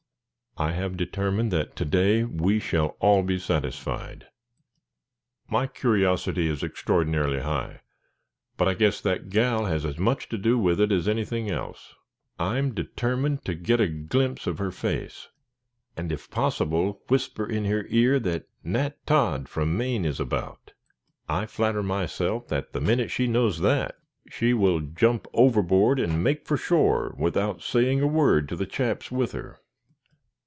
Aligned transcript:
I 0.57 0.71
have 0.73 0.97
determined 0.97 1.49
that 1.53 1.77
to 1.77 1.85
day 1.85 2.25
we 2.25 2.59
shall 2.59 2.97
all 2.99 3.23
be 3.23 3.39
satisfied." 3.39 4.27
"My 5.47 5.65
curiosity 5.65 6.49
is 6.49 6.61
extraordinarily 6.61 7.39
high; 7.39 7.79
but 8.57 8.67
I 8.67 8.73
guess 8.73 8.99
that 8.99 9.29
gal 9.29 9.65
has 9.65 9.85
as 9.85 9.97
much 9.97 10.27
to 10.27 10.37
do 10.37 10.59
with 10.59 10.81
it 10.81 10.91
as 10.91 11.07
anything 11.07 11.49
else. 11.49 11.95
I'm 12.37 12.73
determined 12.73 13.45
to 13.45 13.55
get 13.55 13.79
a 13.79 13.87
glimpse 13.87 14.45
of 14.45 14.57
her 14.59 14.71
face, 14.71 15.29
and, 15.95 16.11
if 16.11 16.29
possible, 16.29 17.01
whisper 17.07 17.47
in 17.47 17.63
her 17.65 17.85
ear 17.87 18.19
that 18.19 18.49
Nat 18.65 18.97
Todd, 19.05 19.47
from 19.47 19.77
Maine, 19.77 20.03
is 20.03 20.19
about. 20.19 20.73
I 21.29 21.45
flatter 21.45 21.81
myself 21.81 22.49
that 22.49 22.73
the 22.73 22.81
minute 22.81 23.09
she 23.09 23.25
knows 23.25 23.61
that, 23.61 23.95
she 24.29 24.53
will 24.53 24.81
jump 24.81 25.27
overboard 25.31 25.97
and 25.97 26.21
make 26.21 26.45
for 26.45 26.57
shore 26.57 27.15
without 27.17 27.61
saying 27.61 28.01
a 28.01 28.05
word 28.05 28.49
to 28.49 28.57
the 28.57 28.65
chaps 28.65 29.09
with 29.09 29.31
her." 29.31 29.57